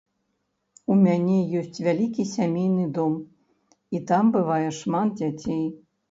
[0.91, 3.13] У мяне ёсць вялікі сямейны дом,
[3.97, 5.61] і там бывае шмат дзяцей.